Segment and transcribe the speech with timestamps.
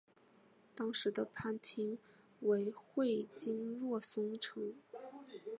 [0.73, 1.99] 当时的藩厅
[2.39, 4.73] 为会津若松城。